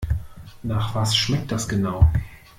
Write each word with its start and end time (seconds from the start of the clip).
Nach 0.63 0.95
was 0.95 1.15
schmeckt 1.15 1.51
das 1.51 1.67
genau? 1.69 2.09